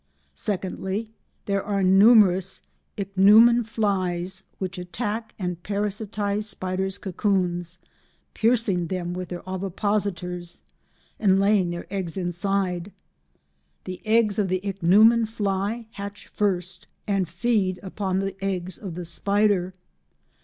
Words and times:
Secondly, 0.33 1.11
there 1.45 1.63
are 1.63 1.83
numerous 1.83 2.59
Ichneumon 2.97 3.63
flies 3.63 4.41
which 4.57 4.79
attack 4.79 5.35
and 5.37 5.61
parasitise 5.61 6.45
spiders' 6.47 6.97
cocoons, 6.97 7.77
piercing 8.33 8.87
them 8.87 9.13
with 9.13 9.29
their 9.29 9.47
ovipositors 9.47 10.61
and 11.19 11.39
laying 11.39 11.69
their 11.69 11.85
eggs 11.93 12.17
inside. 12.17 12.91
The 13.83 14.01
eggs 14.03 14.39
of 14.39 14.47
the 14.47 14.61
Ichneumon 14.65 15.27
fly 15.27 15.85
hatch 15.91 16.25
first 16.27 16.87
and 17.05 17.29
feed 17.29 17.79
upon 17.83 18.17
the 18.17 18.35
eggs 18.43 18.79
of 18.79 18.95
the 18.95 19.05
spider. 19.05 19.71